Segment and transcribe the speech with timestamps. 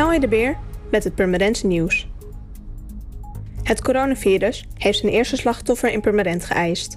[0.00, 0.56] Elje de Beer
[0.90, 2.08] met het Purmerendse nieuws.
[3.62, 6.96] Het coronavirus heeft zijn eerste slachtoffer in Purmerend geëist.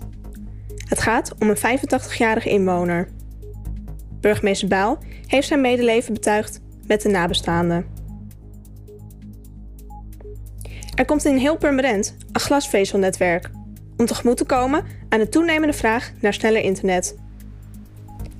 [0.87, 3.07] Het gaat om een 85-jarige inwoner.
[4.19, 4.97] Burgemeester Baal
[5.27, 7.85] heeft zijn medeleven betuigd met de nabestaanden.
[10.95, 13.49] Er komt in heel Purmerend een glasvezelnetwerk
[13.97, 17.17] om tegemoet te komen aan de toenemende vraag naar sneller internet.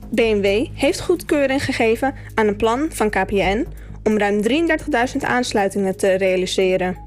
[0.09, 3.65] BMW heeft goedkeuring gegeven aan een plan van KPN
[4.03, 6.97] om ruim 33.000 aansluitingen te realiseren.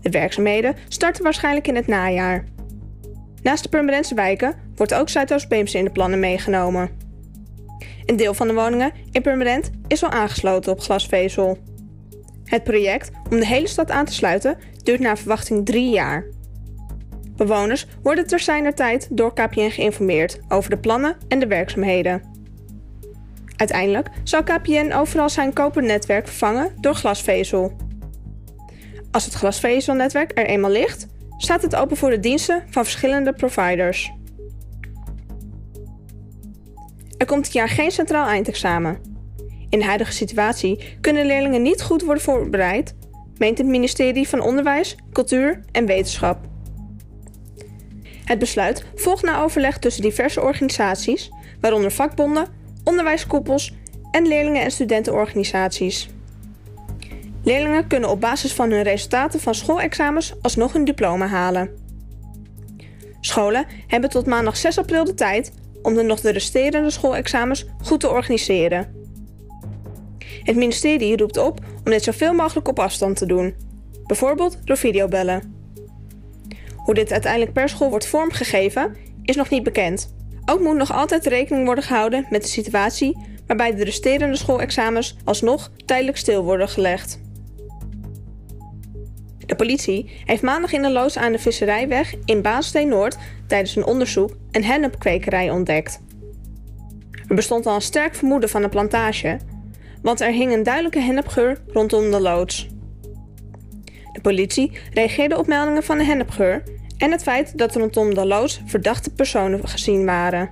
[0.00, 2.44] De werkzaamheden starten waarschijnlijk in het najaar.
[3.42, 6.90] Naast de Purmerendse wijken wordt ook Zuidoost-Beemse in de plannen meegenomen.
[8.06, 11.58] Een deel van de woningen in Purmerend is al aangesloten op glasvezel.
[12.44, 16.24] Het project om de hele stad aan te sluiten duurt naar verwachting drie jaar.
[17.36, 22.27] Bewoners worden ter zijner tijd door KPN geïnformeerd over de plannen en de werkzaamheden.
[23.58, 27.76] Uiteindelijk zal KPN overal zijn kopernetwerk vervangen door glasvezel.
[29.10, 34.12] Als het glasvezelnetwerk er eenmaal ligt, staat het open voor de diensten van verschillende providers.
[37.16, 39.00] Er komt dit jaar geen centraal eindexamen.
[39.68, 42.94] In de huidige situatie kunnen leerlingen niet goed worden voorbereid,
[43.36, 46.38] meent het ministerie van Onderwijs, Cultuur en Wetenschap.
[48.24, 51.30] Het besluit volgt na overleg tussen diverse organisaties,
[51.60, 52.57] waaronder vakbonden,
[52.88, 53.74] onderwijskoepels
[54.10, 56.08] en leerlingen- en studentenorganisaties.
[57.42, 61.70] Leerlingen kunnen op basis van hun resultaten van schoolexamens alsnog een diploma halen.
[63.20, 68.00] Scholen hebben tot maandag 6 april de tijd om de nog de resterende schoolexamens goed
[68.00, 68.94] te organiseren.
[70.42, 73.54] Het ministerie roept op om dit zoveel mogelijk op afstand te doen,
[74.06, 75.54] bijvoorbeeld door videobellen.
[76.76, 80.14] Hoe dit uiteindelijk per school wordt vormgegeven, is nog niet bekend.
[80.50, 85.70] Ook moet nog altijd rekening worden gehouden met de situatie waarbij de resterende schoolexamens alsnog
[85.84, 87.20] tijdelijk stil worden gelegd.
[89.46, 93.84] De politie heeft maandag in de loods aan de Visserijweg in Baansteen Noord tijdens een
[93.84, 96.00] onderzoek een hennepkwekerij ontdekt.
[97.26, 99.38] Er bestond al een sterk vermoeden van een plantage,
[100.02, 102.68] want er hing een duidelijke hennepgeur rondom de loods.
[104.12, 106.62] De politie reageerde op meldingen van de hennepgeur
[106.98, 110.50] en het feit dat rondom de loods verdachte personen gezien waren.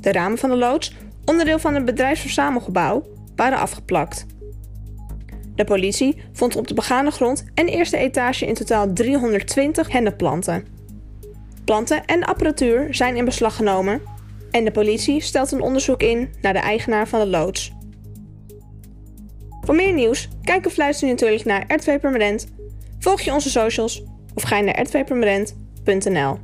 [0.00, 3.06] De ramen van de loods, onderdeel van het bedrijfsverzamelgebouw,
[3.36, 4.26] waren afgeplakt.
[5.54, 10.66] De politie vond op de begane grond en eerste etage in totaal 320 hennepplanten.
[11.64, 14.00] Planten en apparatuur zijn in beslag genomen
[14.50, 17.72] en de politie stelt een onderzoek in naar de eigenaar van de loods.
[19.60, 22.46] Voor meer nieuws, kijk of luister je natuurlijk naar R2 Permanent,
[22.98, 24.04] volg je onze socials
[24.38, 26.36] of ga je naar r2permanent.nl.